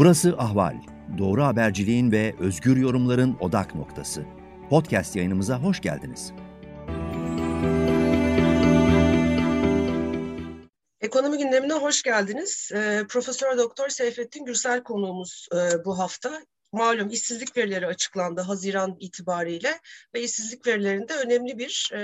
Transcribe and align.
Burası 0.00 0.34
Ahval. 0.38 0.76
Doğru 1.18 1.44
haberciliğin 1.44 2.12
ve 2.12 2.34
özgür 2.38 2.76
yorumların 2.76 3.36
odak 3.40 3.74
noktası. 3.74 4.24
Podcast 4.70 5.16
yayınımıza 5.16 5.62
hoş 5.62 5.80
geldiniz. 5.80 6.32
Ekonomi 11.00 11.38
gündemine 11.38 11.72
hoş 11.72 12.02
geldiniz. 12.02 12.70
E, 12.74 13.06
Profesör 13.08 13.58
Doktor 13.58 13.88
Seyfettin 13.88 14.44
Gürsel 14.44 14.82
konuğumuz 14.82 15.48
e, 15.54 15.84
bu 15.84 15.98
hafta. 15.98 16.40
Malum 16.72 17.10
işsizlik 17.10 17.56
verileri 17.56 17.86
açıklandı 17.86 18.40
Haziran 18.40 18.96
itibariyle 19.00 19.80
ve 20.14 20.22
işsizlik 20.22 20.66
verilerinde 20.66 21.14
önemli 21.14 21.58
bir 21.58 21.90
e, 21.92 22.00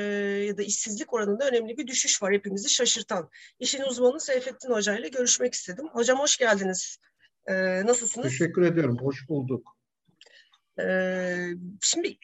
ya 0.46 0.56
da 0.56 0.62
işsizlik 0.62 1.12
oranında 1.12 1.48
önemli 1.48 1.78
bir 1.78 1.86
düşüş 1.86 2.22
var 2.22 2.32
hepimizi 2.32 2.70
şaşırtan. 2.70 3.30
İşin 3.58 3.82
uzmanı 3.82 4.20
Seyfettin 4.20 4.70
Hoca 4.70 4.98
ile 4.98 5.08
görüşmek 5.08 5.54
istedim. 5.54 5.88
Hocam 5.92 6.18
hoş 6.18 6.36
geldiniz. 6.36 6.98
E, 7.46 7.86
nasılsınız? 7.86 8.28
Teşekkür 8.28 8.62
ederim, 8.62 8.96
hoş 8.98 9.28
bulduk. 9.28 9.76
E, 10.80 10.86
şimdi 11.80 12.16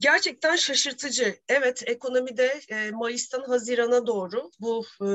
gerçekten 0.00 0.56
şaşırtıcı. 0.56 1.36
Evet 1.48 1.82
ekonomide 1.86 2.60
e, 2.68 2.90
Mayıs'tan 2.90 3.42
Haziran'a 3.42 4.06
doğru 4.06 4.50
bu 4.60 4.84
e, 5.00 5.08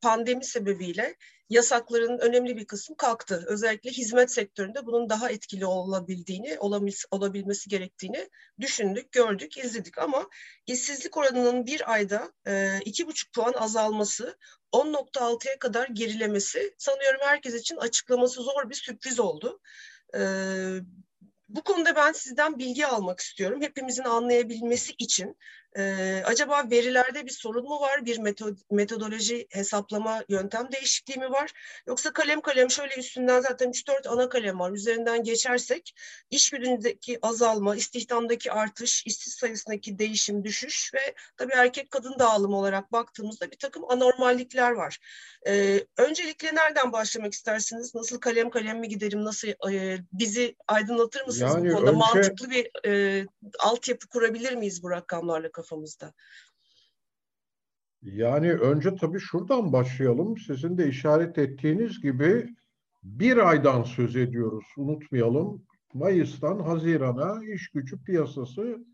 pandemi 0.00 0.44
sebebiyle 0.44 1.16
yasakların 1.50 2.18
önemli 2.18 2.56
bir 2.56 2.66
kısmı 2.66 2.96
kalktı. 2.96 3.44
Özellikle 3.46 3.90
hizmet 3.90 4.30
sektöründe 4.30 4.86
bunun 4.86 5.08
daha 5.08 5.30
etkili 5.30 5.66
olabildiğini, 5.66 6.58
olabilmesi 7.10 7.68
gerektiğini 7.68 8.28
düşündük, 8.60 9.12
gördük, 9.12 9.58
izledik. 9.58 9.98
Ama 9.98 10.28
işsizlik 10.66 11.16
oranının 11.16 11.66
bir 11.66 11.92
ayda 11.92 12.32
e, 12.46 12.80
iki 12.84 13.06
buçuk 13.06 13.32
puan 13.32 13.52
azalması, 13.52 14.36
10.6'ya 14.72 15.58
kadar 15.58 15.88
gerilemesi 15.88 16.74
sanıyorum 16.78 17.20
herkes 17.24 17.54
için 17.54 17.76
açıklaması 17.76 18.42
zor 18.42 18.70
bir 18.70 18.74
sürpriz 18.74 19.20
oldu. 19.20 19.60
Bu 21.48 21.62
konuda 21.62 21.96
ben 21.96 22.12
sizden 22.12 22.58
bilgi 22.58 22.86
almak 22.86 23.20
istiyorum. 23.20 23.62
Hepimizin 23.62 24.04
anlayabilmesi 24.04 24.92
için 24.98 25.36
ee, 25.78 26.22
acaba 26.24 26.70
verilerde 26.70 27.26
bir 27.26 27.30
sorun 27.30 27.64
mu 27.64 27.80
var? 27.80 28.06
Bir 28.06 28.18
metod, 28.18 28.56
metodoloji 28.70 29.46
hesaplama 29.50 30.24
yöntem 30.28 30.72
değişikliği 30.72 31.18
mi 31.18 31.30
var? 31.30 31.52
Yoksa 31.86 32.12
kalem 32.12 32.40
kalem 32.40 32.70
şöyle 32.70 32.96
üstünden 32.96 33.40
zaten 33.40 33.70
3-4 33.70 34.08
ana 34.08 34.28
kalem 34.28 34.58
var. 34.58 34.72
Üzerinden 34.72 35.22
geçersek 35.22 35.94
iş 36.30 36.50
gücündeki 36.50 37.18
azalma, 37.22 37.76
istihdamdaki 37.76 38.52
artış, 38.52 39.06
işsiz 39.06 39.34
sayısındaki 39.34 39.98
değişim, 39.98 40.44
düşüş 40.44 40.94
ve 40.94 41.14
tabii 41.36 41.52
erkek 41.52 41.90
kadın 41.90 42.18
dağılımı 42.18 42.56
olarak 42.56 42.92
baktığımızda 42.92 43.50
bir 43.50 43.58
takım 43.58 43.90
anormallikler 43.90 44.70
var. 44.70 44.98
Ee, 45.46 45.80
öncelikle 45.96 46.54
nereden 46.54 46.92
başlamak 46.92 47.32
istersiniz? 47.32 47.94
Nasıl 47.94 48.18
kalem 48.20 48.50
kalem 48.50 48.78
mi 48.78 48.88
gidelim? 48.88 49.24
Nasıl 49.24 49.48
e, 49.48 49.98
bizi 50.12 50.56
aydınlatır 50.68 51.26
mısınız 51.26 51.54
yani 51.54 51.68
bu 51.68 51.74
konuda? 51.74 51.90
Önce... 51.90 51.98
Mantıklı 51.98 52.50
bir 52.50 52.70
e, 52.86 53.26
altyapı 53.58 54.08
kurabilir 54.08 54.52
miyiz 54.52 54.82
bu 54.82 54.90
rakamlarla 54.90 55.52
kafamızda? 55.66 56.12
Yani 58.02 58.52
önce 58.52 58.96
tabii 58.96 59.20
şuradan 59.20 59.72
başlayalım. 59.72 60.38
Sizin 60.38 60.78
de 60.78 60.88
işaret 60.88 61.38
ettiğiniz 61.38 62.00
gibi 62.00 62.48
bir 63.02 63.48
aydan 63.48 63.82
söz 63.82 64.16
ediyoruz. 64.16 64.64
Unutmayalım. 64.76 65.66
Mayıs'tan 65.94 66.58
Haziran'a 66.58 67.44
iş 67.54 67.70
gücü 67.70 68.02
piyasası 68.04 68.84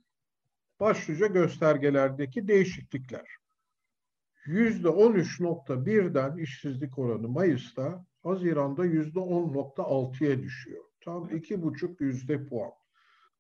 başlıca 0.81 1.27
göstergelerdeki 1.27 2.49
değişiklikler. 2.49 3.27
Yüzde 4.47 4.89
13.1'den 4.89 6.37
işsizlik 6.37 6.99
oranı 6.99 7.29
Mayıs'ta 7.29 8.07
Haziran'da 8.23 8.85
yüzde 8.85 9.19
10.6'ya 9.19 10.43
düşüyor. 10.43 10.85
Tam 11.05 11.37
iki 11.37 11.63
buçuk 11.63 12.01
yüzde 12.01 12.47
puan. 12.47 12.73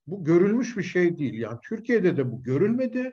Bu 0.07 0.25
görülmüş 0.25 0.77
bir 0.77 0.83
şey 0.83 1.19
değil. 1.19 1.35
Yani 1.35 1.59
Türkiye'de 1.69 2.17
de 2.17 2.33
bu 2.33 2.43
görülmedi. 2.43 3.13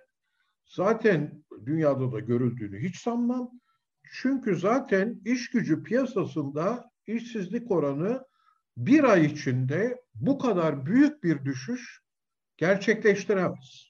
Zaten 0.70 1.44
dünyada 1.66 2.12
da 2.12 2.20
görüldüğünü 2.20 2.80
hiç 2.80 2.98
sanmam. 2.98 3.52
Çünkü 4.12 4.56
zaten 4.56 5.22
iş 5.26 5.50
gücü 5.50 5.84
piyasasında 5.84 6.92
işsizlik 7.08 7.72
oranı 7.72 8.26
bir 8.78 9.04
ay 9.04 9.26
içinde 9.26 10.02
bu 10.16 10.38
kadar 10.38 10.86
büyük 10.86 11.24
bir 11.24 11.46
düşüş 11.46 12.02
gerçekleştiremez. 12.58 13.90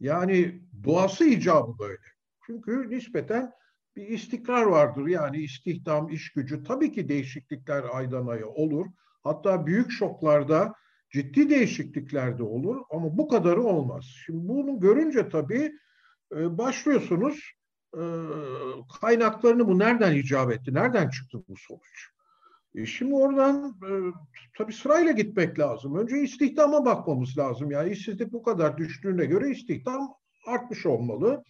Yani 0.00 0.62
doğası 0.84 1.24
icabı 1.24 1.78
böyle. 1.78 2.02
Çünkü 2.46 2.90
nispeten 2.90 3.52
bir 3.96 4.08
istikrar 4.08 4.62
vardır. 4.62 5.06
Yani 5.06 5.36
istihdam, 5.36 6.08
iş 6.08 6.32
gücü 6.32 6.64
tabii 6.64 6.92
ki 6.92 7.08
değişiklikler 7.08 7.84
aydan 7.92 8.26
aya 8.26 8.46
olur. 8.46 8.86
Hatta 9.22 9.66
büyük 9.66 9.90
şoklarda 9.92 10.74
ciddi 11.10 11.50
değişiklikler 11.50 12.38
de 12.38 12.42
olur 12.42 12.82
ama 12.90 13.18
bu 13.18 13.28
kadarı 13.28 13.62
olmaz. 13.62 14.04
Şimdi 14.26 14.48
bunu 14.48 14.80
görünce 14.80 15.28
tabii 15.28 15.72
e, 16.36 16.58
başlıyorsunuz 16.58 17.52
e, 17.94 18.02
kaynaklarını 19.00 19.68
bu 19.68 19.78
nereden 19.78 20.12
icap 20.12 20.52
etti, 20.52 20.74
nereden 20.74 21.08
çıktı 21.08 21.38
bu 21.48 21.56
sonuç? 21.56 22.10
E 22.74 22.86
şimdi 22.86 23.14
oradan 23.14 23.76
e, 23.82 23.90
tabii 24.58 24.72
sırayla 24.72 25.12
gitmek 25.12 25.58
lazım. 25.58 25.98
Önce 25.98 26.18
istihdama 26.18 26.84
bakmamız 26.84 27.38
lazım. 27.38 27.70
Yani 27.70 27.92
işsizlik 27.92 28.32
bu 28.32 28.42
kadar 28.42 28.78
düştüğüne 28.78 29.24
göre 29.24 29.50
istihdam 29.50 30.14
artmış 30.46 30.86
olmalı. 30.86 31.44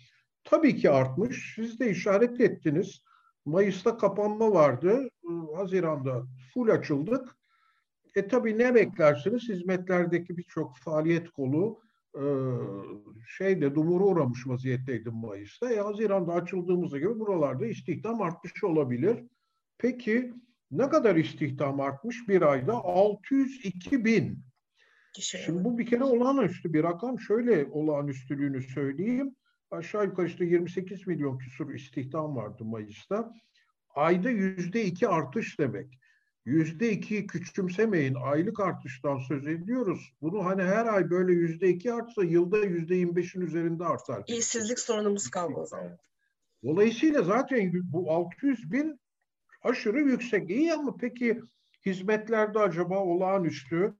Tabii 0.45 0.77
ki 0.77 0.91
artmış. 0.91 1.53
Siz 1.55 1.81
de 1.81 1.91
işaret 1.91 2.41
ettiniz. 2.41 3.03
Mayıs'ta 3.45 3.97
kapanma 3.97 4.53
vardı. 4.53 5.09
Haziran'da 5.57 6.27
full 6.55 6.69
açıldık. 6.69 7.37
E 8.15 8.29
tabii 8.29 8.59
ne 8.59 8.75
beklersiniz? 8.75 9.49
Hizmetlerdeki 9.49 10.37
birçok 10.37 10.79
faaliyet 10.79 11.31
kolu 11.31 11.81
e, 12.15 12.25
şeyde 13.39 13.75
dumura 13.75 14.05
uğramış 14.05 14.47
vaziyetteydi 14.47 15.11
Mayıs'ta. 15.11 15.73
E, 15.73 15.77
Haziran'da 15.77 16.33
açıldığımızda 16.33 16.99
gibi 16.99 17.19
buralarda 17.19 17.67
istihdam 17.67 18.23
artmış 18.23 18.65
olabilir. 18.65 19.25
Peki 19.79 20.35
ne 20.71 20.89
kadar 20.89 21.17
istihdam 21.17 21.81
artmış 21.81 22.29
bir 22.29 22.43
ayda? 22.43 22.75
602 22.75 24.05
bin. 24.05 24.45
Şimdi 25.19 25.65
bu 25.65 25.79
bir 25.79 25.87
kere 25.87 26.05
olağanüstü 26.05 26.73
bir 26.73 26.83
rakam. 26.83 27.21
Şöyle 27.21 27.67
olağanüstülüğünü 27.71 28.63
söyleyeyim. 28.63 29.37
Aşağı 29.71 30.05
yukarı 30.05 30.27
işte 30.27 30.45
28 30.45 31.07
milyon 31.07 31.39
küsur 31.39 31.75
istihdam 31.75 32.37
vardı 32.37 32.65
Mayıs'ta. 32.65 33.33
Ayda 33.95 34.31
yüzde 34.31 34.85
iki 34.85 35.09
artış 35.09 35.59
demek 35.59 36.00
yüzde 36.45 36.93
iki 36.93 37.27
küçümsemeyin 37.27 38.15
aylık 38.15 38.61
artıştan 38.61 39.19
söz 39.19 39.47
ediyoruz. 39.47 40.13
Bunu 40.23 40.45
hani 40.45 40.63
her 40.63 40.87
ay 40.87 41.11
böyle 41.11 41.33
yüzde 41.33 41.69
iki 41.69 41.93
artsa 41.93 42.25
yılda 42.25 42.59
yüzde 42.59 42.95
yirmi 42.95 43.17
beşin 43.17 43.41
üzerinde 43.41 43.85
artar. 43.85 44.25
İşsizlik 44.27 44.79
sorunumuz 44.79 45.31
kalmaz. 45.31 45.73
Dolayısıyla 46.65 47.23
zaten 47.23 47.73
bu 47.75 48.11
600 48.13 48.73
bin 48.73 49.01
aşırı 49.63 50.01
yüksek. 50.01 50.51
İyi 50.51 50.73
ama 50.73 50.97
peki 50.97 51.41
hizmetlerde 51.87 52.59
acaba 52.59 52.99
olağanüstü 52.99 53.95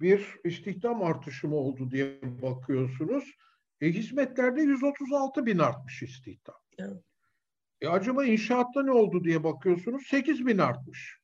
bir 0.00 0.36
istihdam 0.44 1.02
artışı 1.02 1.48
mı 1.48 1.56
oldu 1.56 1.90
diye 1.90 2.20
bakıyorsunuz. 2.42 3.36
E, 3.80 3.88
hizmetlerde 3.88 4.62
136 4.62 5.46
bin 5.46 5.58
artmış 5.58 6.02
istihdam. 6.02 6.56
Evet. 6.78 7.04
E, 7.80 7.88
acaba 7.88 8.24
inşaatta 8.24 8.82
ne 8.82 8.90
oldu 8.90 9.24
diye 9.24 9.44
bakıyorsunuz 9.44 10.06
8 10.06 10.46
bin 10.46 10.58
artmış. 10.58 11.21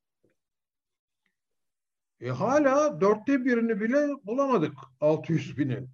E 2.21 2.31
hala 2.31 3.01
dörtte 3.01 3.45
birini 3.45 3.81
bile 3.81 4.09
bulamadık 4.27 4.73
600 5.01 5.59
binin. 5.59 5.91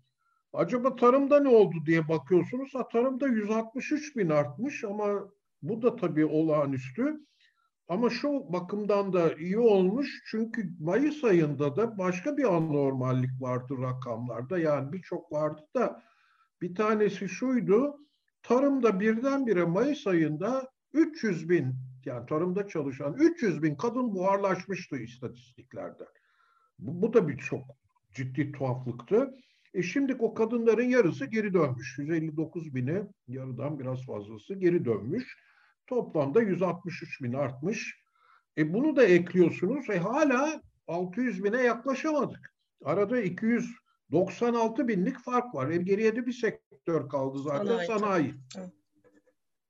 Acaba 0.52 0.96
tarımda 0.96 1.40
ne 1.40 1.48
oldu 1.48 1.76
diye 1.86 2.08
bakıyorsunuz. 2.08 2.74
Ha, 2.74 2.88
tarımda 2.88 3.28
163 3.28 4.16
bin 4.16 4.28
artmış 4.28 4.84
ama 4.84 5.30
bu 5.62 5.82
da 5.82 5.96
tabii 5.96 6.24
olağanüstü. 6.24 7.20
Ama 7.88 8.10
şu 8.10 8.52
bakımdan 8.52 9.12
da 9.12 9.34
iyi 9.34 9.58
olmuş 9.58 10.22
çünkü 10.30 10.70
Mayıs 10.80 11.24
ayında 11.24 11.76
da 11.76 11.98
başka 11.98 12.36
bir 12.36 12.44
anormallik 12.44 13.30
vardı 13.40 13.74
rakamlarda. 13.82 14.58
Yani 14.58 14.92
birçok 14.92 15.32
vardı 15.32 15.62
da 15.74 16.02
bir 16.62 16.74
tanesi 16.74 17.28
şuydu. 17.28 17.98
Tarımda 18.42 19.00
birdenbire 19.00 19.64
Mayıs 19.64 20.06
ayında 20.06 20.70
300 20.92 21.48
bin 21.48 21.74
yani 22.06 22.26
tarımda 22.26 22.68
çalışan 22.68 23.14
300 23.14 23.62
bin 23.62 23.74
kadın 23.74 24.14
buharlaşmıştı 24.14 24.96
istatistiklerde. 24.96 26.04
Bu, 26.78 27.02
bu 27.02 27.12
da 27.12 27.28
bir 27.28 27.38
çok 27.38 27.64
ciddi 28.12 28.52
tuhaflıktı. 28.52 29.34
E 29.74 29.82
şimdi 29.82 30.16
o 30.18 30.34
kadınların 30.34 30.88
yarısı 30.88 31.26
geri 31.26 31.54
dönmüş. 31.54 31.98
159 31.98 32.74
bini 32.74 33.02
yarıdan 33.28 33.78
biraz 33.78 34.06
fazlası 34.06 34.54
geri 34.54 34.84
dönmüş. 34.84 35.38
Toplamda 35.86 36.42
163 36.42 37.22
bin 37.22 37.32
artmış. 37.32 38.04
E 38.58 38.74
bunu 38.74 38.96
da 38.96 39.04
ekliyorsunuz. 39.04 39.90
E 39.90 39.98
hala 39.98 40.62
600 40.86 41.44
bine 41.44 41.62
yaklaşamadık. 41.62 42.54
Arada 42.84 43.20
296 43.20 44.88
binlik 44.88 45.18
fark 45.18 45.54
var. 45.54 45.70
E 45.70 45.76
geriye 45.76 46.16
de 46.16 46.26
bir 46.26 46.32
sektör 46.32 47.08
kaldı 47.08 47.38
zaten 47.42 47.86
sanayi. 47.86 47.86
sanayi. 47.86 48.34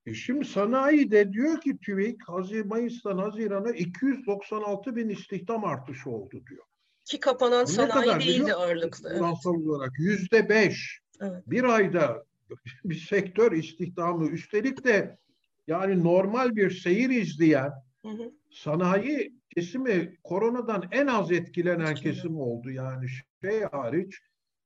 E 0.06 0.14
şimdi 0.14 0.44
sanayi 0.44 1.10
de 1.10 1.32
diyor 1.32 1.60
ki 1.60 1.78
TÜİK 1.78 2.28
Hazir, 2.28 2.64
Mayıs'tan 2.64 3.18
Haziran'a 3.18 3.70
296 3.70 4.96
bin 4.96 5.08
istihdam 5.08 5.64
artışı 5.64 6.10
oldu 6.10 6.42
diyor. 6.50 6.64
Ki 7.04 7.20
kapanan 7.20 7.64
sanayi 7.64 8.20
değildi 8.20 8.54
ağırlıklı. 8.54 9.10
Evet. 9.12 9.46
olarak 9.46 9.92
yüzde 9.98 10.48
beş. 10.48 11.00
Evet. 11.20 11.42
Bir 11.46 11.64
ayda 11.64 12.24
bir 12.84 12.94
sektör 12.94 13.52
istihdamı 13.52 14.28
üstelik 14.28 14.84
de 14.84 15.18
yani 15.66 16.04
normal 16.04 16.56
bir 16.56 16.70
seyir 16.70 17.10
izleyen 17.10 17.72
hı 18.02 18.08
hı. 18.08 18.32
sanayi 18.50 19.34
kesimi 19.54 20.18
koronadan 20.24 20.84
en 20.90 21.06
az 21.06 21.32
etkilenen 21.32 21.94
kesim 21.94 22.36
oldu. 22.36 22.70
Yani 22.70 23.06
şey 23.42 23.60
hariç 23.60 24.18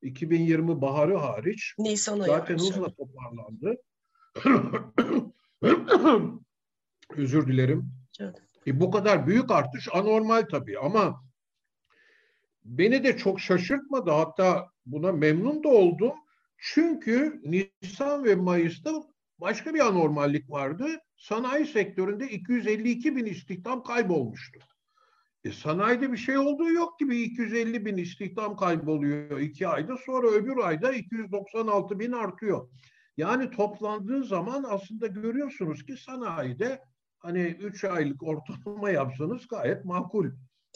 2020 0.02 0.81
baharı 0.81 1.17
hariç 1.17 1.75
Nisan 1.79 2.20
zaten 2.20 2.55
hızla 2.55 2.94
toparlandı. 2.94 3.76
Özür 7.17 7.46
dilerim. 7.46 7.93
Evet. 8.20 8.43
E, 8.67 8.81
bu 8.81 8.90
kadar 8.90 9.26
büyük 9.26 9.50
artış 9.50 9.88
anormal 9.93 10.43
tabii 10.50 10.79
ama 10.79 11.25
beni 12.64 13.05
de 13.05 13.17
çok 13.17 13.40
şaşırtmadı. 13.40 14.11
Hatta 14.11 14.70
buna 14.87 15.12
memnun 15.12 15.64
da 15.64 15.69
oldum. 15.69 16.12
Çünkü 16.58 17.43
Nisan 17.44 18.25
ve 18.25 18.35
Mayıs'ta 18.35 18.93
başka 19.38 19.75
bir 19.75 19.81
anormallik 19.81 20.50
vardı. 20.50 20.87
Sanayi 21.17 21.67
sektöründe 21.67 22.29
252 22.29 23.17
bin 23.17 23.26
istihdam 23.26 23.82
kaybolmuştu. 23.82 24.61
E, 25.44 25.52
sanayide 25.52 26.12
bir 26.12 26.17
şey 26.17 26.38
olduğu 26.38 26.73
yok 26.73 26.99
gibi 26.99 27.23
250 27.23 27.85
bin 27.85 27.96
istihdam 27.96 28.56
kayboluyor 28.56 29.40
iki 29.40 29.69
ayda. 29.69 29.96
Sonra 29.96 30.29
öbür 30.29 30.56
ayda 30.56 30.93
296 30.93 31.99
bin 31.99 32.12
artıyor. 32.12 32.69
Yani 33.18 33.50
toplandığı 33.50 34.24
zaman 34.24 34.64
aslında 34.68 35.06
görüyorsunuz 35.06 35.86
ki 35.86 35.96
sanayide 35.96 36.82
hani 37.18 37.40
3 37.40 37.84
aylık 37.84 38.22
ortalama 38.22 38.90
yapsanız 38.90 39.48
gayet 39.48 39.84
makul 39.84 40.26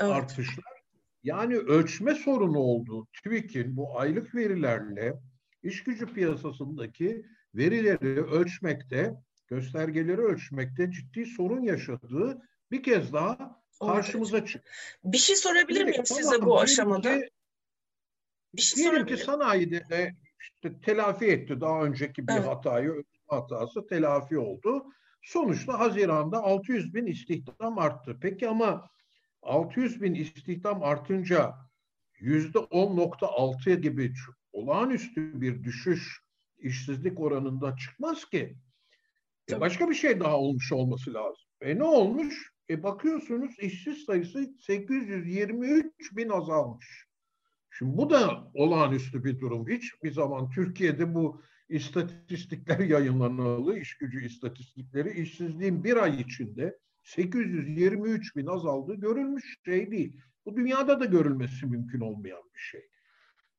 evet. 0.00 0.12
artışlar. 0.12 0.82
Yani 1.22 1.56
ölçme 1.56 2.14
sorunu 2.14 2.58
oldu. 2.58 3.06
TÜİK'in 3.12 3.76
bu 3.76 4.00
aylık 4.00 4.34
verilerle 4.34 5.14
iş 5.62 5.84
gücü 5.84 6.06
piyasasındaki 6.06 7.26
verileri 7.54 8.22
ölçmekte, 8.24 9.14
göstergeleri 9.46 10.20
ölçmekte 10.20 10.90
ciddi 10.90 11.26
sorun 11.26 11.62
yaşadığı 11.62 12.42
bir 12.70 12.82
kez 12.82 13.12
daha 13.12 13.62
karşımıza 13.80 14.46
çıktı. 14.46 14.70
Bir 15.04 15.18
şey 15.18 15.36
sorabilir 15.36 15.84
miyim 15.84 16.06
size 16.06 16.42
bu 16.42 16.60
aşamada? 16.60 17.20
Bir 18.54 18.62
şey 18.62 18.84
diyelim 18.84 19.06
ki 19.06 19.16
sanayide 19.16 19.88
de 19.90 20.16
işte 20.42 20.80
telafi 20.80 21.26
etti 21.26 21.60
daha 21.60 21.84
önceki 21.84 22.28
bir 22.28 22.32
evet. 22.32 22.46
hatayı, 22.46 23.04
hatası 23.26 23.86
telafi 23.86 24.38
oldu. 24.38 24.84
Sonuçta 25.22 25.78
Haziran'da 25.78 26.42
600 26.42 26.94
bin 26.94 27.06
istihdam 27.06 27.78
arttı. 27.78 28.18
Peki 28.20 28.48
ama 28.48 28.90
600 29.42 30.02
bin 30.02 30.14
istihdam 30.14 30.82
artınca 30.82 31.54
yüzde 32.20 32.58
10.6 32.58 33.74
gibi 33.80 34.12
olağanüstü 34.52 35.40
bir 35.40 35.64
düşüş 35.64 36.22
işsizlik 36.58 37.20
oranında 37.20 37.76
çıkmaz 37.76 38.24
ki. 38.24 38.56
E 39.50 39.60
başka 39.60 39.90
bir 39.90 39.94
şey 39.94 40.20
daha 40.20 40.38
olmuş 40.38 40.72
olması 40.72 41.14
lazım. 41.14 41.44
E 41.60 41.78
ne 41.78 41.84
olmuş? 41.84 42.52
E 42.70 42.82
bakıyorsunuz 42.82 43.58
işsiz 43.58 44.04
sayısı 44.04 44.54
823 44.60 46.16
bin 46.16 46.28
azalmış. 46.28 47.06
Şimdi 47.78 47.96
bu 47.96 48.10
da 48.10 48.50
olağanüstü 48.54 49.24
bir 49.24 49.40
durum. 49.40 49.68
Hiç 49.68 50.02
bir 50.02 50.12
zaman 50.12 50.50
Türkiye'de 50.50 51.14
bu 51.14 51.42
istatistikler 51.68 52.78
yayınlanalı, 52.88 53.78
iş 53.78 53.98
gücü 53.98 54.26
istatistikleri 54.26 55.20
işsizliğin 55.20 55.84
bir 55.84 55.96
ay 55.96 56.20
içinde 56.20 56.78
823 57.02 58.36
bin 58.36 58.46
azaldığı 58.46 58.94
görülmüş 58.94 59.58
şey 59.64 59.90
değil. 59.90 60.20
Bu 60.46 60.56
dünyada 60.56 61.00
da 61.00 61.04
görülmesi 61.04 61.66
mümkün 61.66 62.00
olmayan 62.00 62.42
bir 62.54 62.60
şey. 62.60 62.88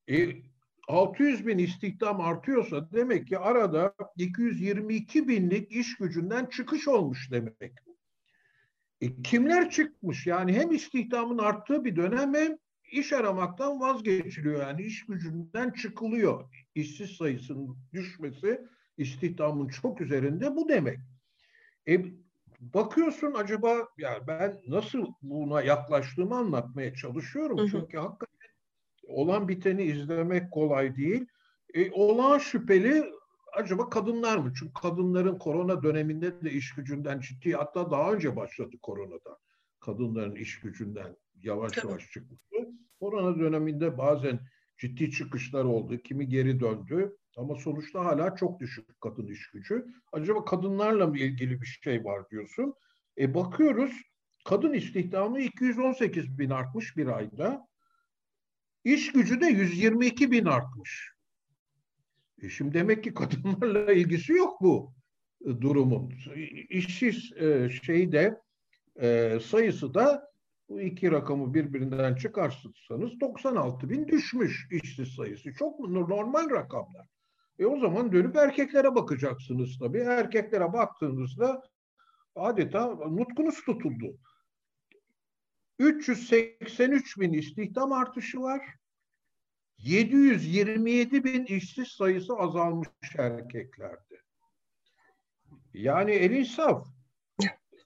E, 0.10 0.44
600 0.88 1.48
bin 1.48 1.58
istihdam 1.58 2.22
artıyorsa 2.22 2.92
demek 2.94 3.28
ki 3.28 3.38
arada 3.38 3.96
222 4.18 5.28
binlik 5.28 5.72
iş 5.72 5.98
gücünden 5.98 6.46
çıkış 6.46 6.88
olmuş 6.88 7.32
demek. 7.32 7.74
E, 9.02 9.22
kimler 9.22 9.70
çıkmış? 9.70 10.28
Yani 10.28 10.54
hem 10.54 10.72
istihdamın 10.72 11.38
arttığı 11.38 11.86
bir 11.86 11.96
dönem 11.96 12.34
hem 12.34 12.58
iş 12.94 13.14
aramaktan 13.14 13.80
vazgeçiliyor. 13.80 14.62
Yani 14.62 14.82
iş 14.82 15.06
gücünden 15.06 15.72
çıkılıyor. 15.72 16.50
İşsiz 16.76 17.12
sayısının 17.12 17.78
düşmesi 17.94 18.62
istihdamın 18.98 19.68
çok 19.68 20.02
üzerinde 20.02 20.56
bu 20.56 20.70
demek. 20.70 21.00
E, 21.88 22.06
bakıyorsun 22.60 23.34
acaba 23.34 23.88
yani 23.98 24.28
ben 24.28 24.62
nasıl 24.68 25.08
buna 25.22 25.62
yaklaştığımı 25.62 26.36
anlatmaya 26.36 26.94
çalışıyorum. 26.94 27.58
Hı 27.58 27.62
hı. 27.62 27.68
Çünkü 27.72 27.98
hakikaten 27.98 28.50
olan 29.08 29.48
biteni 29.48 29.84
izlemek 29.84 30.52
kolay 30.52 30.96
değil. 30.96 31.26
E, 31.74 31.92
olan 31.92 32.38
şüpheli 32.38 33.04
acaba 33.54 33.90
kadınlar 33.90 34.38
mı? 34.38 34.54
Çünkü 34.60 34.74
kadınların 34.74 35.38
korona 35.38 35.84
döneminde 35.84 36.42
de 36.42 36.52
iş 36.52 36.76
gücünden 36.76 37.20
ciddi 37.20 37.54
hatta 37.54 37.92
daha 37.92 38.14
önce 38.14 38.36
başladı 38.36 38.76
koronada. 38.82 39.40
Kadınların 39.80 40.36
iş 40.36 40.60
gücünden 40.60 41.16
yavaş 41.36 41.78
yavaş 41.78 42.12
çıkması. 42.12 42.74
Korona 43.04 43.40
döneminde 43.40 43.98
bazen 43.98 44.40
ciddi 44.78 45.12
çıkışlar 45.12 45.64
oldu. 45.64 45.98
Kimi 45.98 46.28
geri 46.28 46.60
döndü. 46.60 47.18
Ama 47.38 47.56
sonuçta 47.56 48.06
hala 48.06 48.36
çok 48.36 48.60
düşük 48.60 49.02
kadın 49.02 49.28
iş 49.28 49.52
gücü. 49.52 49.86
Acaba 50.12 50.46
kadınlarla 50.46 51.08
mı 51.08 51.18
ilgili 51.18 51.62
bir 51.62 51.66
şey 51.66 52.04
var 52.04 52.30
diyorsun. 52.30 52.74
E 53.18 53.34
bakıyoruz 53.34 53.92
kadın 54.46 54.74
istihdamı 54.74 55.42
218 55.42 56.40
bin 56.40 56.50
artmış 56.50 56.98
bir 56.98 57.08
ayda. 57.08 57.68
İş 58.84 59.12
gücü 59.12 59.42
de 59.42 59.46
122 59.46 60.32
bin 60.32 60.46
artmış. 60.46 61.10
E 62.42 62.50
şimdi 62.50 62.74
demek 62.74 63.04
ki 63.04 63.14
kadınlarla 63.14 63.94
ilgisi 63.94 64.34
yok 64.34 64.62
bu 64.62 64.94
e, 65.46 65.48
durumun. 65.48 66.14
İşsiz 66.70 67.34
e, 67.34 67.70
şeyde 67.84 68.42
e, 69.02 69.40
sayısı 69.40 69.94
da 69.94 70.33
bu 70.74 70.82
iki 70.82 71.12
rakamı 71.12 71.54
birbirinden 71.54 72.16
çıkarsanız 72.16 73.20
96 73.20 73.90
bin 73.90 74.08
düşmüş 74.08 74.68
işsiz 74.72 75.08
sayısı. 75.08 75.54
Çok 75.54 75.80
normal 75.80 76.50
rakamlar. 76.50 77.08
E 77.60 77.66
o 77.66 77.80
zaman 77.80 78.12
dönüp 78.12 78.36
erkeklere 78.36 78.96
bakacaksınız 78.96 79.80
tabii. 79.80 80.00
Erkeklere 80.00 80.74
baktığınızda 80.74 81.64
adeta 82.36 82.88
nutkunuz 82.96 83.64
tutuldu. 83.66 84.18
383 85.80 87.20
bin 87.20 87.34
istihdam 87.34 87.92
artışı 87.92 88.42
var. 88.42 88.62
727 89.78 91.24
bin 91.24 91.46
işsiz 91.46 91.88
sayısı 91.88 92.34
azalmış 92.34 92.88
erkeklerde. 93.18 94.22
Yani 95.74 96.12
el 96.12 96.32
insaf. 96.32 96.88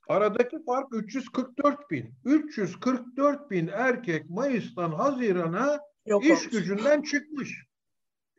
Aradaki 0.08 0.64
fark 0.64 0.88
344 0.92 1.92
bin. 1.92 2.14
344 2.26 3.52
bin 3.52 3.68
erkek 3.68 4.30
Mayıs'tan 4.30 4.92
Haziran'a 4.92 5.80
Yok 6.06 6.24
iş 6.26 6.32
olmuş. 6.32 6.50
gücünden 6.50 7.02
çıkmış. 7.02 7.64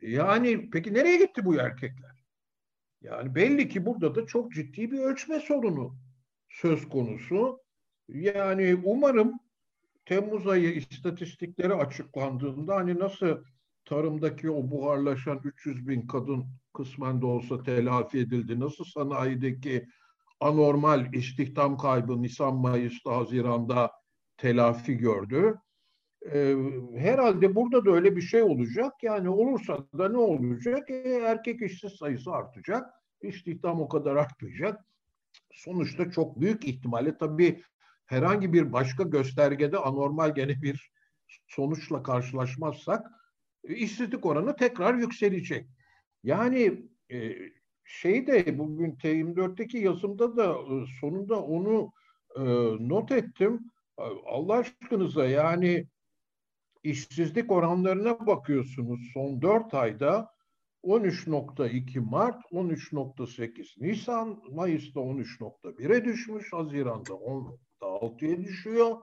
Yani 0.01 0.69
peki 0.69 0.93
nereye 0.93 1.17
gitti 1.17 1.45
bu 1.45 1.55
erkekler? 1.55 2.23
Yani 3.01 3.35
belli 3.35 3.69
ki 3.69 3.85
burada 3.85 4.15
da 4.15 4.25
çok 4.25 4.53
ciddi 4.53 4.91
bir 4.91 4.99
ölçme 4.99 5.39
sorunu 5.39 5.95
söz 6.49 6.89
konusu. 6.89 7.59
Yani 8.07 8.81
umarım 8.83 9.33
Temmuz 10.05 10.47
ayı 10.47 10.73
istatistikleri 10.73 11.73
açıklandığında 11.73 12.75
hani 12.75 12.99
nasıl 12.99 13.43
tarımdaki 13.85 14.51
o 14.51 14.71
buharlaşan 14.71 15.41
300 15.43 15.87
bin 15.87 16.07
kadın 16.07 16.45
kısmen 16.73 17.21
de 17.21 17.25
olsa 17.25 17.63
telafi 17.63 18.19
edildi. 18.19 18.59
Nasıl 18.59 18.83
sanayideki 18.83 19.87
anormal 20.39 21.13
istihdam 21.13 21.77
kaybı 21.77 22.21
Nisan, 22.21 22.55
Mayıs'ta, 22.55 23.17
Haziran'da 23.17 23.91
telafi 24.37 24.97
gördü. 24.97 25.55
Ee, 26.33 26.55
herhalde 26.97 27.55
burada 27.55 27.85
da 27.85 27.91
öyle 27.91 28.15
bir 28.15 28.21
şey 28.21 28.43
olacak. 28.43 28.93
Yani 29.03 29.29
olursa 29.29 29.77
da 29.97 30.09
ne 30.09 30.17
olacak? 30.17 30.89
E, 30.89 31.09
erkek 31.09 31.61
işsiz 31.61 31.91
sayısı 31.91 32.31
artacak. 32.31 32.89
İstihdam 33.21 33.81
o 33.81 33.89
kadar 33.89 34.15
artmayacak. 34.15 34.85
Sonuçta 35.51 36.11
çok 36.11 36.41
büyük 36.41 36.67
ihtimalle 36.67 37.17
tabii 37.17 37.63
herhangi 38.05 38.53
bir 38.53 38.73
başka 38.73 39.03
göstergede 39.03 39.77
anormal 39.77 40.35
gene 40.35 40.61
bir 40.61 40.91
sonuçla 41.47 42.03
karşılaşmazsak 42.03 43.07
e, 43.63 43.75
işsizlik 43.75 44.25
oranı 44.25 44.55
tekrar 44.55 44.95
yükselecek. 44.95 45.69
Yani 46.23 46.89
e, 47.11 47.35
şey 47.89 48.27
de 48.27 48.57
bugün 48.59 48.91
T24'teki 48.91 49.77
yazımda 49.77 50.37
da 50.37 50.51
e, 50.53 50.85
sonunda 51.01 51.41
onu 51.41 51.91
e, 52.35 52.41
not 52.89 53.11
ettim. 53.11 53.59
Allah 54.25 54.53
aşkınıza 54.53 55.25
yani 55.25 55.85
işsizlik 56.83 57.51
oranlarına 57.51 58.27
bakıyorsunuz 58.27 58.99
son 59.13 59.41
dört 59.41 59.73
ayda 59.73 60.29
13.2 60.83 61.99
Mart, 61.99 62.51
13.8 62.51 63.83
Nisan, 63.83 64.43
Mayıs'ta 64.51 64.99
13.1'e 64.99 66.05
düşmüş, 66.05 66.53
Haziran'da 66.53 67.13
10.6'ya 67.13 68.43
düşüyor. 68.43 68.97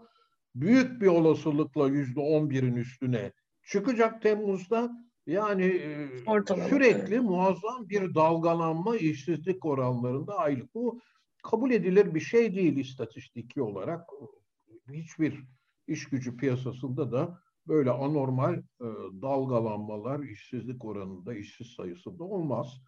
Büyük 0.54 1.00
bir 1.00 1.06
olasılıkla 1.06 1.88
%11'in 1.88 2.76
üstüne 2.76 3.32
çıkacak 3.62 4.22
Temmuz'da. 4.22 5.05
Yani 5.26 5.64
e, 5.64 6.08
Ortalama. 6.26 6.68
sürekli 6.68 7.20
muazzam 7.20 7.88
bir 7.88 8.14
dalgalanma 8.14 8.96
işsizlik 8.96 9.64
oranlarında 9.64 10.38
aylık. 10.38 10.74
Bu 10.74 11.00
kabul 11.42 11.70
edilir 11.70 12.14
bir 12.14 12.20
şey 12.20 12.54
değil 12.54 12.76
istatistiki 12.76 13.62
olarak. 13.62 14.10
Hiçbir 14.92 15.44
iş 15.86 16.08
gücü 16.08 16.36
piyasasında 16.36 17.12
da 17.12 17.38
böyle 17.68 17.90
anormal 17.90 18.54
e, 18.54 18.86
dalgalanmalar 19.22 20.20
işsizlik 20.20 20.84
oranında, 20.84 21.34
işsiz 21.34 21.66
sayısında 21.66 22.24
olmaz. 22.24 22.80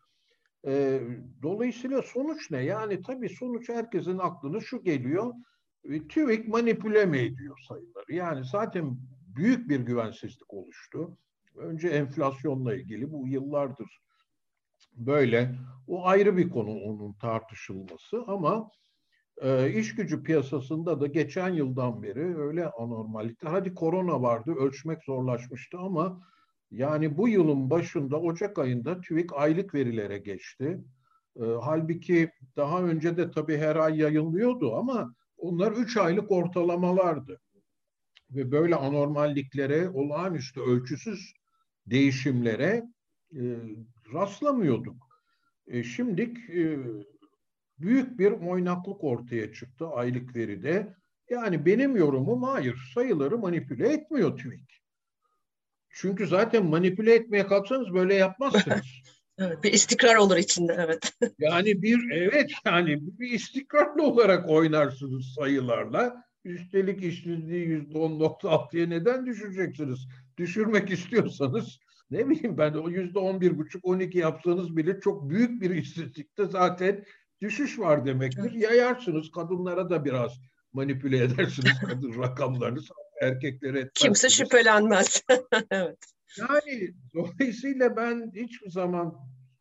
E, 0.67 1.01
dolayısıyla 1.43 2.03
sonuç 2.03 2.51
ne? 2.51 2.65
Yani 2.65 3.03
tabii 3.03 3.29
sonuç 3.29 3.69
herkesin 3.69 4.19
aklına 4.19 4.61
şu 4.61 4.83
geliyor. 4.83 5.35
E, 5.85 6.09
TÜİK 6.09 6.49
manipüle 6.49 7.07
mi 7.07 7.19
ediyor 7.19 7.59
sayıları? 7.69 8.15
Yani 8.15 8.45
zaten 8.45 8.99
büyük 9.37 9.69
bir 9.69 9.81
güvensizlik 9.81 10.55
oluştu. 10.55 11.17
Önce 11.59 11.89
enflasyonla 11.89 12.75
ilgili 12.75 13.13
bu 13.13 13.29
yıllardır 13.29 14.01
böyle. 14.97 15.55
O 15.87 16.07
ayrı 16.07 16.37
bir 16.37 16.51
konu 16.51 16.71
onun 16.71 17.13
tartışılması 17.13 18.25
ama 18.27 18.71
e, 19.43 19.73
iş 19.73 19.95
gücü 19.95 20.23
piyasasında 20.23 21.01
da 21.01 21.07
geçen 21.07 21.49
yıldan 21.49 22.03
beri 22.03 22.39
öyle 22.39 22.71
anormallikler. 22.71 23.51
Hadi 23.51 23.75
korona 23.75 24.23
vardı, 24.23 24.55
ölçmek 24.59 25.05
zorlaşmıştı 25.05 25.79
ama 25.79 26.21
yani 26.71 27.17
bu 27.19 27.29
yılın 27.29 27.71
başında 27.71 28.21
Ocak 28.21 28.59
ayında 28.59 29.01
TÜİK 29.01 29.33
aylık 29.33 29.75
verilere 29.75 30.19
geçti. 30.19 30.79
E, 31.37 31.45
halbuki 31.63 32.31
daha 32.57 32.83
önce 32.83 33.17
de 33.17 33.31
tabii 33.31 33.59
her 33.59 33.77
ay 33.77 33.99
yayınlıyordu 33.99 34.77
ama 34.77 35.15
onlar 35.37 35.73
üç 35.73 35.97
aylık 35.97 36.31
ortalamalardı. 36.31 37.41
Ve 38.31 38.51
böyle 38.51 38.75
anormalliklere, 38.75 39.89
olağanüstü 39.89 40.61
ölçüsüz 40.61 41.38
değişimlere 41.91 42.85
e, 43.33 43.43
rastlamıyorduk. 44.15 45.09
E, 45.67 45.83
şimdilik 45.85 46.51
e, 46.51 46.79
büyük 47.79 48.19
bir 48.19 48.33
oynaklık 48.33 49.05
ortaya 49.05 49.53
çıktı 49.53 49.89
aylık 49.89 50.37
veride. 50.37 50.95
Yani 51.31 51.67
benim 51.67 51.97
yorumum 51.97 52.43
hayır. 52.43 52.91
Sayıları 52.95 53.39
manipüle 53.39 53.93
etmiyor 53.93 54.39
TÜİK. 54.39 54.83
Çünkü 55.91 56.27
zaten 56.27 56.67
manipüle 56.67 57.15
etmeye 57.15 57.47
kalksanız 57.47 57.95
böyle 57.95 58.15
yapmazsınız. 58.15 58.87
evet, 59.39 59.65
bir 59.65 59.73
istikrar 59.73 60.17
olur 60.17 60.37
içinde 60.37 60.77
evet. 60.79 61.13
yani 61.39 61.83
bir 61.83 62.11
evet 62.11 62.51
yani 62.65 62.99
bir 63.01 63.31
istikrarlı 63.31 64.03
olarak 64.03 64.49
oynarsınız 64.49 65.35
sayılarla. 65.35 66.28
Üstelik 66.45 67.03
işsizliği 67.05 67.67
yüzde 67.67 67.99
on 67.99 68.19
nokta 68.19 68.51
altıya 68.51 68.87
neden 68.87 69.27
düşüreceksiniz? 69.27 70.09
Düşürmek 70.37 70.91
istiyorsanız 70.91 71.79
ne 72.11 72.29
bileyim 72.29 72.59
ben 72.59 72.73
o 72.73 72.91
yüzde 72.91 73.19
on 73.19 73.41
bir 73.41 73.59
buçuk 73.59 73.85
on 73.85 73.99
iki 73.99 74.19
yapsanız 74.19 74.77
bile 74.77 75.01
çok 75.01 75.31
büyük 75.31 75.63
bir 75.63 75.71
işsizlikte 75.71 76.45
zaten 76.47 77.05
düşüş 77.41 77.79
var 77.79 78.07
demektir. 78.07 78.53
Yayarsınız 78.53 79.31
kadınlara 79.31 79.91
da 79.91 80.05
biraz 80.05 80.41
manipüle 80.73 81.25
edersiniz 81.25 81.81
kadın 81.87 82.23
rakamlarını 82.23 82.81
erkeklere 83.23 83.79
etmezsiniz. 83.79 83.93
Kimse 83.95 84.29
şüphelenmez. 84.29 85.23
evet. 85.71 85.99
Yani 86.39 86.95
dolayısıyla 87.15 87.97
ben 87.97 88.33
hiçbir 88.35 88.71
zaman 88.71 89.15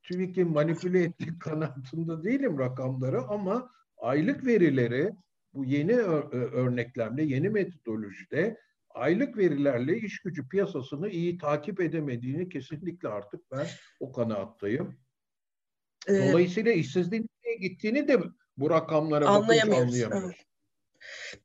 TÜİK'in 0.03 0.51
manipüle 0.51 1.03
ettiği 1.03 1.39
kanaatinde 1.39 2.23
değilim 2.23 2.59
rakamları 2.59 3.21
ama 3.21 3.71
aylık 3.97 4.45
verileri 4.45 5.11
bu 5.53 5.65
yeni 5.65 5.93
örneklemle, 5.93 7.23
yeni 7.23 7.49
metodolojide 7.49 8.57
aylık 8.89 9.37
verilerle 9.37 9.97
iş 9.97 10.21
gücü 10.21 10.49
piyasasını 10.49 11.09
iyi 11.09 11.37
takip 11.37 11.81
edemediğini 11.81 12.49
kesinlikle 12.49 13.09
artık 13.09 13.51
ben 13.51 13.67
o 13.99 14.11
kanaattayım. 14.11 14.99
Ee, 16.07 16.13
Dolayısıyla 16.13 16.71
işsizliğin 16.71 17.29
nereye 17.43 17.57
gittiğini 17.57 18.07
de 18.07 18.19
bu 18.57 18.69
rakamlara 18.69 19.27
anlayamıyoruz. 19.27 19.83
anlayamıyoruz. 19.83 20.35
Evet. 20.35 20.46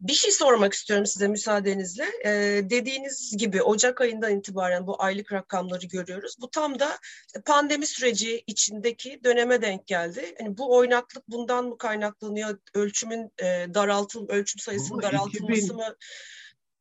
Bir 0.00 0.12
şey 0.12 0.30
sormak 0.30 0.72
istiyorum 0.72 1.06
size 1.06 1.28
müsaadenizle. 1.28 2.06
Ee, 2.24 2.30
dediğiniz 2.70 3.36
gibi 3.36 3.62
Ocak 3.62 4.00
ayından 4.00 4.38
itibaren 4.38 4.86
bu 4.86 5.02
aylık 5.02 5.32
rakamları 5.32 5.86
görüyoruz. 5.86 6.36
Bu 6.40 6.50
tam 6.50 6.78
da 6.78 6.98
pandemi 7.44 7.86
süreci 7.86 8.44
içindeki 8.46 9.20
döneme 9.24 9.62
denk 9.62 9.86
geldi. 9.86 10.34
Yani 10.40 10.58
bu 10.58 10.76
oynaklık 10.76 11.28
bundan 11.28 11.64
mı 11.64 11.78
kaynaklanıyor? 11.78 12.58
Ölçümün 12.74 13.32
e, 13.38 13.44
daraltım, 13.74 14.28
ölçüm 14.28 14.58
sayısının 14.58 15.02
daraltılması 15.02 15.60
2000... 15.60 15.76
mı? 15.76 15.96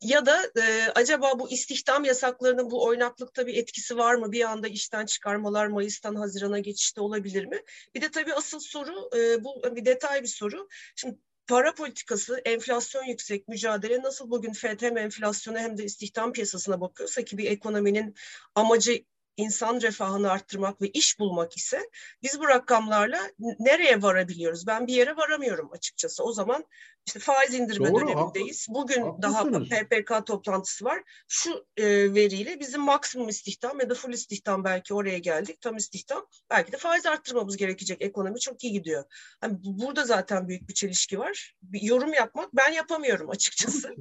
Ya 0.02 0.26
da 0.26 0.42
e, 0.62 0.92
acaba 0.96 1.40
bu 1.40 1.50
istihdam 1.50 2.06
yasaklarının 2.06 2.72
bu 2.72 2.86
oynaklıkta 2.86 3.48
bir 3.48 3.56
etkisi 3.56 3.98
var 3.98 4.16
mı? 4.16 4.32
Bir 4.32 4.50
anda 4.52 4.68
işten 4.68 5.06
çıkarmalar 5.06 5.68
Mayıs'tan 5.68 6.16
Haziran'a 6.16 6.60
geçişte 6.60 7.02
olabilir 7.02 7.46
mi? 7.46 7.62
Bir 7.96 8.02
de 8.02 8.12
tabii 8.12 8.34
asıl 8.34 8.60
soru 8.60 9.10
e, 9.18 9.44
bu 9.44 9.64
bir 9.76 9.86
detay 9.86 10.22
bir 10.24 10.28
soru. 10.28 10.68
Şimdi 10.96 11.18
para 11.48 11.74
politikası, 11.74 12.42
enflasyon 12.46 13.04
yüksek 13.04 13.48
mücadele 13.48 14.02
nasıl 14.02 14.32
bugün 14.32 14.54
FED 14.54 14.82
hem 14.82 14.98
enflasyona 14.98 15.60
hem 15.60 15.78
de 15.78 15.84
istihdam 15.84 16.34
piyasasına 16.34 16.82
bakıyorsa 16.82 17.24
ki 17.24 17.38
bir 17.38 17.52
ekonominin 17.52 18.16
amacı 18.56 19.04
insan 19.38 19.82
refahını 19.82 20.32
arttırmak 20.32 20.82
ve 20.82 20.90
iş 20.90 21.20
bulmak 21.20 21.58
ise 21.58 21.90
biz 22.24 22.40
bu 22.40 22.48
rakamlarla 22.48 23.20
nereye 23.60 24.02
varabiliyoruz? 24.02 24.68
Ben 24.68 24.88
bir 24.88 24.94
yere 24.94 25.18
varamıyorum 25.18 25.72
açıkçası. 25.72 26.24
O 26.24 26.34
zaman 26.34 26.66
işte 27.06 27.20
faiz 27.20 27.54
indirme 27.54 27.90
Doğru, 27.90 28.02
dönemindeyiz. 28.02 28.68
Bugün 28.70 29.02
haklısınız. 29.02 29.70
daha 29.72 29.80
PPK 29.80 30.28
toplantısı 30.28 30.86
var. 30.86 31.04
Şu 31.28 31.66
e, 31.78 32.14
veriyle 32.14 32.60
bizim 32.60 32.82
maksimum 32.82 33.30
istihdam 33.30 33.80
ya 33.80 33.90
da 33.90 33.94
full 33.94 34.14
istihdam 34.14 34.64
belki 34.64 34.94
oraya 34.94 35.18
geldik. 35.18 35.62
Tam 35.62 35.78
istihdam. 35.78 36.26
Belki 36.50 36.72
de 36.72 36.78
faiz 36.78 37.06
arttırmamız 37.06 37.58
gerekecek. 37.58 38.02
Ekonomi 38.02 38.40
çok 38.40 38.64
iyi 38.64 38.74
gidiyor. 38.74 39.04
Hani 39.42 39.58
burada 39.64 40.06
zaten 40.06 40.48
büyük 40.48 40.70
bir 40.70 40.74
çelişki 40.74 41.20
var. 41.20 41.56
Bir 41.62 41.82
yorum 41.82 42.14
yapmak 42.14 42.56
ben 42.56 42.72
yapamıyorum 42.72 43.30
açıkçası. 43.30 43.96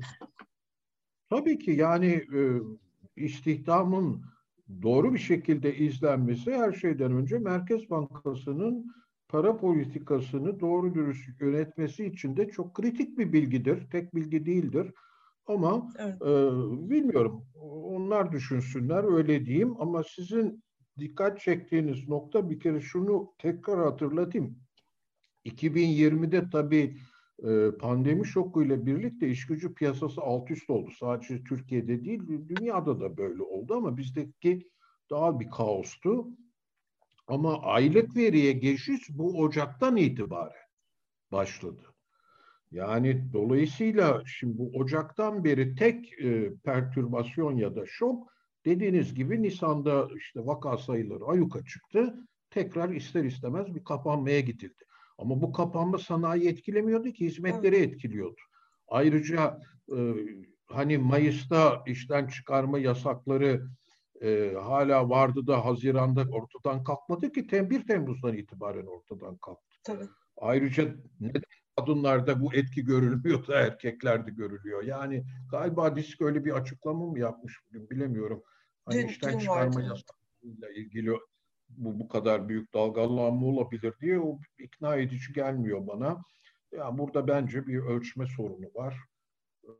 Tabii 1.31 1.59
ki 1.59 1.71
yani 1.71 2.13
e, 2.15 2.41
istihdamın 3.17 4.25
doğru 4.83 5.15
bir 5.15 5.19
şekilde 5.19 5.77
izlenmesi 5.77 6.53
her 6.55 6.73
şeyden 6.73 7.13
önce 7.13 7.39
Merkez 7.39 7.91
Bankası'nın 7.91 8.93
para 9.29 9.57
politikasını 9.57 10.61
doğru 10.61 10.95
dürüst 10.95 11.41
yönetmesi 11.41 12.07
için 12.07 12.37
de 12.37 12.49
çok 12.49 12.75
kritik 12.75 13.19
bir 13.19 13.33
bilgidir. 13.33 13.91
Tek 13.91 14.15
bilgi 14.15 14.47
değildir. 14.47 14.93
Ama 15.47 15.93
evet. 15.99 16.23
e, 16.23 16.51
bilmiyorum. 16.91 17.45
Onlar 17.83 18.33
düşünsünler 18.33 19.17
öyle 19.17 19.47
diyeyim. 19.47 19.75
Ama 19.79 20.03
sizin 20.05 20.63
dikkat 20.99 21.41
çektiğiniz 21.41 22.09
nokta 22.09 22.51
bir 22.51 22.61
kere 22.61 22.81
şunu 22.81 23.35
tekrar 23.39 23.85
hatırlatayım. 23.85 24.59
2020'de 25.47 26.51
tabii 26.51 26.97
e, 27.43 27.71
pandemi 27.79 28.27
şokuyla 28.27 28.87
birlikte 28.87 29.29
iş 29.29 29.47
gücü 29.47 29.75
piyasası 29.75 30.21
alt 30.21 30.51
üst 30.51 30.71
oldu. 30.71 30.91
Sadece 31.01 31.45
Türkiye'de 31.45 32.05
değil, 32.05 32.23
dünyada 32.49 33.01
da 33.01 33.17
böyle 33.17 33.43
oldu 33.43 33.75
ama 33.75 33.97
bizdeki 33.97 34.71
daha 35.11 35.41
bir 35.41 35.51
kaostu. 35.51 36.29
Ama 37.27 37.63
aylık 37.63 38.17
veriye 38.17 38.53
geçiş 38.53 39.09
bu 39.11 39.39
Ocak'tan 39.39 39.97
itibaren 39.97 40.67
başladı. 41.33 41.83
Yani 42.71 43.33
dolayısıyla 43.33 44.23
şimdi 44.27 44.59
bu 44.59 44.71
Ocak'tan 44.79 45.45
beri 45.45 45.75
tek 45.75 46.13
e, 46.23 46.55
pertürbasyon 46.65 47.57
ya 47.57 47.77
da 47.77 47.87
şok 47.87 48.33
dediğiniz 48.65 49.15
gibi 49.15 49.43
Nisan'da 49.43 50.09
işte 50.17 50.47
vaka 50.47 50.79
sayıları 50.79 51.25
ayuka 51.25 51.65
çıktı. 51.65 52.15
Tekrar 52.51 52.89
ister 52.89 53.25
istemez 53.25 53.75
bir 53.75 53.85
kapanmaya 53.85 54.41
gidildi. 54.41 54.85
Ama 55.21 55.43
bu 55.43 55.53
kapanma 55.53 55.99
sanayi 55.99 56.49
etkilemiyordu 56.49 57.11
ki 57.11 57.27
hizmetleri 57.27 57.77
etkiliyordu. 57.77 58.41
Ayrıca 58.89 59.61
e, 59.97 60.15
hani 60.67 60.99
Mayıs'ta 60.99 61.83
işten 61.87 62.27
çıkarma 62.27 62.79
yasakları 62.79 63.63
e, 64.23 64.55
hala 64.63 65.09
vardı 65.09 65.47
da 65.47 65.65
Haziran'da 65.65 66.25
ortadan 66.33 66.85
kalkmadı 66.85 67.33
ki 67.33 67.47
tem 67.47 67.71
1 67.71 67.87
Temmuz'dan 67.87 68.37
itibaren 68.37 68.87
ortadan 68.87 69.37
kalktı. 69.37 69.77
Tabii. 69.85 70.05
Ayrıca 70.37 70.95
neden 71.21 71.43
kadınlarda 71.77 72.41
bu 72.41 72.55
etki 72.55 72.85
görülmüyor 72.85 73.47
da 73.47 73.61
erkeklerde 73.61 74.31
görülüyor? 74.31 74.83
Yani 74.83 75.25
galiba 75.51 75.97
disk 75.97 76.23
öyle 76.23 76.45
bir 76.45 76.53
açıklama 76.53 77.07
mı 77.07 77.19
yapmış 77.19 77.59
bugün 77.69 77.91
bilemiyorum. 77.91 78.43
Hani 78.85 79.03
dün, 79.03 79.09
işten 79.09 79.33
dün 79.33 79.39
çıkarma 79.39 79.83
yasaklarıyla 79.83 80.71
ilgili 80.71 81.13
bu 81.77 82.01
bu 82.01 82.09
kadar 82.09 82.49
büyük 82.49 82.75
dalgalanma 82.75 83.47
olabilir 83.47 83.95
diye 84.01 84.21
o 84.21 84.39
ikna 84.59 84.97
edici 84.97 85.33
gelmiyor 85.33 85.87
bana. 85.87 86.23
Ya 86.73 86.99
burada 86.99 87.29
bence 87.29 87.67
bir 87.67 87.79
ölçme 87.79 88.27
sorunu 88.37 88.71
var. 88.75 88.97
Ee, 89.65 89.71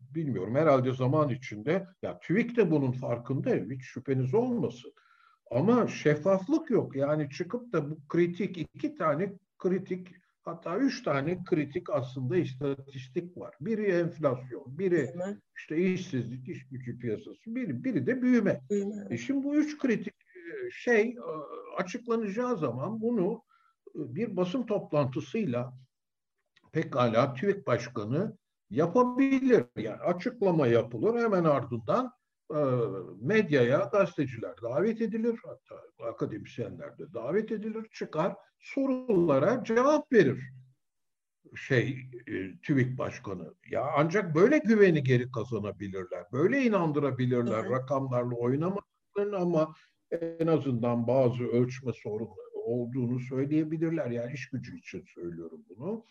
bilmiyorum 0.00 0.54
herhalde 0.54 0.92
zaman 0.92 1.28
içinde 1.28 1.86
ya 2.02 2.18
TÜİK 2.18 2.56
de 2.56 2.70
bunun 2.70 2.92
farkında 2.92 3.50
hiç 3.50 3.82
şüpheniz 3.82 4.34
olmasın. 4.34 4.92
Ama 5.50 5.88
şeffaflık 5.88 6.70
yok. 6.70 6.96
Yani 6.96 7.30
çıkıp 7.30 7.72
da 7.72 7.90
bu 7.90 7.98
kritik 8.08 8.58
iki 8.58 8.94
tane 8.94 9.32
kritik 9.58 10.08
hatta 10.42 10.78
üç 10.78 11.02
tane 11.02 11.44
kritik 11.44 11.90
aslında 11.90 12.36
istatistik 12.36 13.36
var. 13.36 13.54
Biri 13.60 13.86
enflasyon, 13.86 14.78
biri 14.78 15.10
işte 15.56 15.92
işsizlik, 15.92 16.48
iş 16.48 16.68
gücü 16.68 16.98
piyasası, 16.98 17.54
biri, 17.54 17.84
biri 17.84 18.06
de 18.06 18.22
büyüme. 18.22 18.60
E 19.10 19.16
şimdi 19.16 19.44
bu 19.44 19.56
üç 19.56 19.78
kritik 19.78 20.14
şey 20.70 21.02
e, 21.08 21.22
açıklanacağı 21.76 22.56
zaman 22.56 23.00
bunu 23.00 23.42
e, 23.88 24.14
bir 24.14 24.36
basın 24.36 24.66
toplantısıyla 24.66 25.72
pekala 26.72 27.34
TÜİK 27.34 27.66
Başkanı 27.66 28.36
yapabilir. 28.70 29.64
Yani 29.76 30.00
açıklama 30.00 30.66
yapılır 30.66 31.22
hemen 31.22 31.44
ardından 31.44 32.12
e, 32.50 32.60
medyaya 33.20 33.78
gazeteciler 33.92 34.54
davet 34.62 35.00
edilir. 35.00 35.40
Hatta 35.44 36.06
akademisyenler 36.08 36.98
de 36.98 37.14
davet 37.14 37.52
edilir. 37.52 37.86
Çıkar 37.92 38.36
sorulara 38.58 39.64
cevap 39.64 40.12
verir 40.12 40.52
şey 41.54 42.10
TÜİK 42.62 42.98
Başkanı. 42.98 43.54
Ya 43.70 43.86
ancak 43.96 44.34
böyle 44.34 44.58
güveni 44.58 45.02
geri 45.02 45.30
kazanabilirler. 45.30 46.24
Böyle 46.32 46.62
inandırabilirler 46.62 47.70
rakamlarla 47.70 48.34
oynamalarını 48.34 49.36
ama 49.36 49.74
en 50.10 50.46
azından 50.46 51.06
bazı 51.06 51.44
ölçme 51.44 51.92
sorunları 51.92 52.56
olduğunu 52.64 53.20
söyleyebilirler. 53.20 54.10
Yani 54.10 54.32
iş 54.32 54.50
gücü 54.50 54.78
için 54.78 55.04
söylüyorum 55.14 55.60
bunu. 55.68 56.04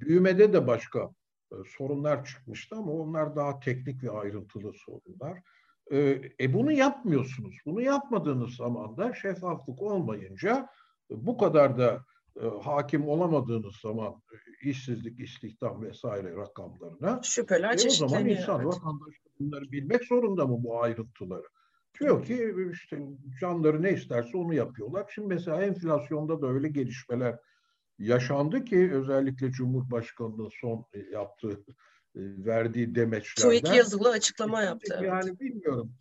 Büyümede 0.00 0.52
de 0.52 0.66
başka 0.66 1.10
e, 1.52 1.54
sorunlar 1.76 2.24
çıkmıştı 2.24 2.76
ama 2.76 2.92
onlar 2.92 3.36
daha 3.36 3.60
teknik 3.60 4.02
ve 4.02 4.10
ayrıntılı 4.10 4.72
sorunlar. 4.72 5.42
E, 5.90 6.22
e 6.40 6.54
bunu 6.54 6.72
yapmıyorsunuz. 6.72 7.56
Bunu 7.66 7.82
yapmadığınız 7.82 8.56
zaman 8.56 8.96
da 8.96 9.14
şeffaflık 9.14 9.82
olmayınca 9.82 10.68
e, 11.10 11.26
bu 11.26 11.38
kadar 11.38 11.78
da 11.78 12.04
hakim 12.62 13.08
olamadığınız 13.08 13.76
zaman 13.76 14.22
işsizlik, 14.62 15.20
istihdam 15.20 15.82
vesaire 15.82 16.36
rakamlarına 16.36 17.20
şüpheler 17.22 17.84
e, 17.84 17.86
o 17.86 17.90
zaman 17.90 18.28
insan 18.28 18.60
evet. 18.60 18.66
vatandaş 18.66 19.14
bunları 19.40 19.72
bilmek 19.72 20.04
zorunda 20.04 20.46
mı 20.46 20.64
bu 20.64 20.82
ayrıntıları? 20.82 21.46
Diyor 22.00 22.24
ki 22.24 22.54
işte 22.72 22.98
canları 23.40 23.82
ne 23.82 23.92
isterse 23.92 24.36
onu 24.36 24.54
yapıyorlar. 24.54 25.10
Şimdi 25.14 25.28
mesela 25.28 25.62
enflasyonda 25.62 26.42
da 26.42 26.46
öyle 26.46 26.68
gelişmeler 26.68 27.38
yaşandı 27.98 28.64
ki 28.64 28.90
özellikle 28.92 29.50
Cumhurbaşkanı'nın 29.50 30.50
son 30.60 30.84
yaptığı 31.12 31.64
verdiği 32.16 32.94
demeçlerden. 32.94 33.50
TÜİK 33.50 33.76
yazılı 33.76 34.10
açıklama 34.10 34.62
yaptı. 34.62 35.00
Yani 35.04 35.28
evet. 35.28 35.40
bilmiyorum 35.40 35.92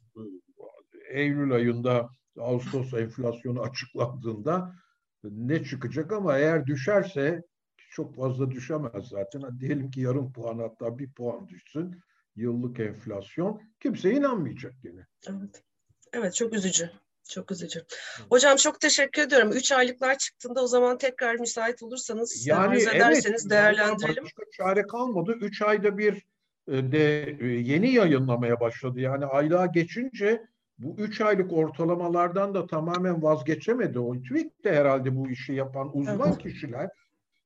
Eylül 1.09 1.51
ayında 1.51 2.09
Ağustos 2.39 2.93
enflasyonu 2.93 3.61
açıklandığında 3.61 4.75
ne 5.23 5.63
çıkacak 5.63 6.11
ama 6.11 6.37
eğer 6.37 6.65
düşerse 6.65 7.43
çok 7.89 8.15
fazla 8.15 8.51
düşemez 8.51 9.07
zaten. 9.07 9.59
Diyelim 9.59 9.91
ki 9.91 10.01
yarım 10.01 10.33
puan 10.33 10.59
hatta 10.59 10.99
bir 10.99 11.11
puan 11.11 11.47
düşsün 11.47 11.95
yıllık 12.35 12.79
enflasyon 12.79 13.61
kimse 13.79 14.11
inanmayacak 14.11 14.73
yine. 14.83 15.07
Evet. 15.29 15.63
Evet 16.13 16.35
çok 16.35 16.53
üzücü. 16.53 16.89
Çok 17.29 17.51
üzücü. 17.51 17.81
Hocam 18.29 18.55
çok 18.55 18.79
teşekkür 18.79 19.21
ediyorum. 19.21 19.51
Üç 19.51 19.71
aylıklar 19.71 20.17
çıktığında 20.17 20.63
o 20.63 20.67
zaman 20.67 20.97
tekrar 20.97 21.35
müsait 21.35 21.83
olursanız 21.83 22.47
yani 22.47 22.67
arz 22.67 22.87
ederseniz 22.87 23.41
evet, 23.41 23.51
değerlendirelim. 23.51 24.23
Başka 24.23 24.43
çare 24.57 24.87
kalmadı. 24.87 25.37
Üç 25.41 25.61
ayda 25.61 25.97
bir 25.97 26.13
e, 26.67 26.91
de 26.91 27.37
e, 27.39 27.45
yeni 27.45 27.93
yayınlamaya 27.93 28.59
başladı. 28.59 28.99
Yani 28.99 29.25
aylığa 29.25 29.65
geçince 29.65 30.47
bu 30.77 30.95
üç 30.97 31.21
aylık 31.21 31.53
ortalamalardan 31.53 32.53
da 32.53 32.67
tamamen 32.67 33.23
vazgeçemedi. 33.23 33.99
O 33.99 34.21
TÜİK 34.21 34.63
de 34.63 34.75
herhalde 34.75 35.15
bu 35.15 35.29
işi 35.29 35.53
yapan 35.53 35.97
uzman 35.97 36.29
evet. 36.29 36.37
kişiler. 36.37 36.89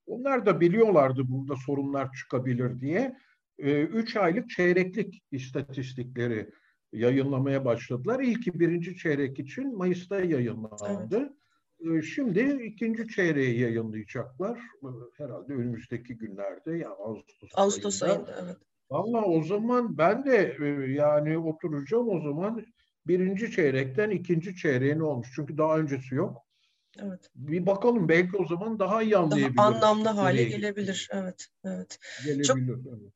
Onlar 0.08 0.46
da 0.46 0.60
biliyorlardı 0.60 1.22
burada 1.28 1.56
sorunlar 1.66 2.12
çıkabilir 2.14 2.82
diye. 2.82 3.18
E, 3.60 3.82
üç 3.82 4.16
aylık 4.16 4.50
çeyreklik 4.50 5.24
istatistikleri 5.32 6.50
yayınlamaya 6.94 7.66
başladılar. 7.66 8.20
İlki 8.20 8.60
birinci 8.60 8.98
çeyrek 8.98 9.40
için 9.40 9.78
Mayıs'ta 9.78 10.22
yayınlandı. 10.22 11.34
Evet. 11.86 12.04
Şimdi 12.04 12.60
ikinci 12.64 13.08
çeyreği 13.08 13.60
yayınlayacaklar. 13.60 14.60
Herhalde 15.18 15.54
önümüzdeki 15.54 16.18
günlerde 16.18 16.72
ya 16.72 16.78
yani 16.78 16.94
Ağustos, 16.94 17.50
Ağustos 17.56 18.04
ayında. 18.04 18.16
ayında 18.18 18.36
evet. 18.44 18.58
Valla 18.90 19.26
o 19.26 19.44
zaman 19.44 19.98
ben 19.98 20.26
de 20.26 20.58
yani 20.88 21.38
oturacağım 21.38 22.10
o 22.10 22.22
zaman 22.22 22.66
birinci 23.08 23.52
çeyrekten 23.52 24.10
ikinci 24.10 24.56
çeyreğe 24.56 24.98
ne 24.98 25.04
olmuş? 25.04 25.32
Çünkü 25.36 25.58
daha 25.58 25.78
öncesi 25.78 26.16
yok. 26.16 26.46
Evet. 27.00 27.30
Bir 27.36 27.66
bakalım 27.66 28.10
belki 28.10 28.38
o 28.38 28.46
zaman 28.46 28.80
daha 28.80 29.02
iyi 29.02 29.18
anlayabiliriz. 29.18 29.58
Daha 29.58 29.68
anlamlı 29.68 30.10
hale 30.10 30.44
gelebilir. 30.44 31.10
Evet, 31.12 31.48
evet. 31.64 32.00
Gelebilir. 32.26 32.44
Çok, 32.44 32.58
evet. 32.58 33.14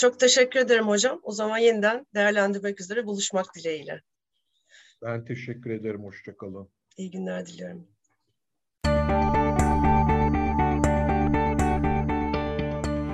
Çok 0.00 0.20
teşekkür 0.20 0.60
ederim 0.60 0.88
hocam. 0.88 1.20
O 1.22 1.32
zaman 1.32 1.58
yeniden 1.58 2.06
değerlendirmek 2.14 2.80
üzere 2.80 3.06
buluşmak 3.06 3.46
dileğiyle. 3.54 4.00
Ben 5.02 5.24
teşekkür 5.24 5.70
ederim. 5.70 6.04
Hoşçakalın. 6.04 6.68
İyi 6.96 7.10
günler 7.10 7.46
diliyorum. 7.46 7.88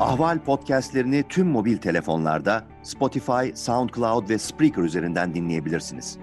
Ahval 0.01 0.45
podcastlerini 0.45 1.25
tüm 1.29 1.47
mobil 1.47 1.77
telefonlarda 1.77 2.65
Spotify, 2.83 3.55
SoundCloud 3.55 4.29
ve 4.29 4.39
Spreaker 4.39 4.83
üzerinden 4.83 5.35
dinleyebilirsiniz. 5.35 6.19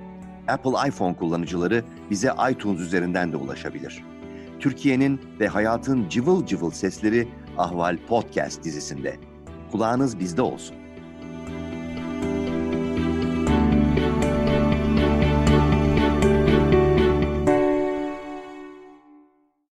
Apple 0.48 0.90
iPhone 0.90 1.18
kullanıcıları 1.18 1.84
bize 2.10 2.32
iTunes 2.52 2.80
üzerinden 2.80 3.32
de 3.32 3.38
ulaşabilir. 3.38 4.04
Türkiye'nin 4.60 5.22
ve 5.40 5.48
hayatın 5.48 6.10
cıvıl 6.10 6.46
cıvıl 6.46 6.72
sesleri 6.72 7.28
Ahval 7.58 7.98
Podcast 8.08 8.64
dizisinde. 8.64 9.33
Kulağınız 9.74 10.20
bizde 10.20 10.42
olsun. 10.42 10.76